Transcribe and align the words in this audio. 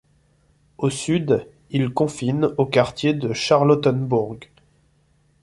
Au 0.79 0.89
sud, 0.89 1.47
il 1.69 1.91
confine 1.93 2.45
au 2.57 2.65
quartier 2.65 3.13
de 3.13 3.33
Charlottenbourg. 3.33 4.37